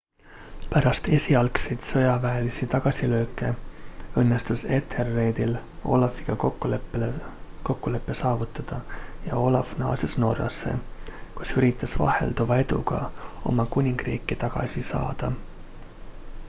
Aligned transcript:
pärast 0.69 1.07
esialgseid 1.15 1.81
sõjaväelisi 1.87 2.67
tagasilööke 2.69 3.49
õnnestus 4.21 4.63
ethelredil 4.77 5.53
olafiga 5.97 6.37
kokkulepe 7.69 8.15
saavutada 8.21 8.79
ja 9.29 9.37
olaf 9.45 9.73
naases 9.83 10.15
norrasse 10.25 10.73
kus 11.39 11.53
üritas 11.61 11.95
vahelduva 12.05 12.57
eduga 12.65 13.03
oma 13.53 13.67
kuningriiki 13.77 14.39
tagasi 14.45 14.87
saada 14.93 15.31